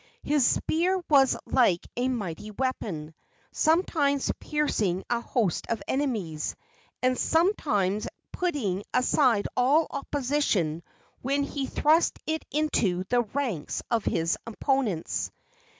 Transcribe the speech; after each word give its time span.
His 0.23 0.43
spear 0.47 0.99
was 1.11 1.37
like 1.45 1.85
a 1.95 2.07
mighty 2.07 2.49
weapon, 2.49 3.13
sometimes 3.51 4.31
piercing 4.39 5.03
a 5.11 5.21
host 5.21 5.67
of 5.69 5.79
enemies, 5.87 6.55
and 7.03 7.15
sometimes 7.15 8.07
putting 8.31 8.81
aside 8.95 9.47
all 9.55 9.85
opposition 9.91 10.81
when 11.21 11.43
he 11.43 11.67
thrust 11.67 12.17
it 12.25 12.43
into 12.49 13.03
the 13.09 13.21
ranks 13.21 13.83
of 13.91 14.03
his 14.03 14.39
opponents. 14.47 15.29